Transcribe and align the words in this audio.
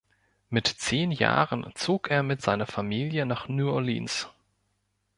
Mit 0.49 0.65
zehn 0.65 1.11
Jahren 1.11 1.71
zog 1.75 2.09
er 2.09 2.23
mit 2.23 2.41
seiner 2.41 2.65
Familie 2.65 3.27
nach 3.27 3.47
New 3.47 3.69
Orleans. 3.71 4.27